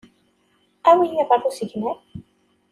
[0.89, 2.01] Awi-iyi ɣer usegnaf.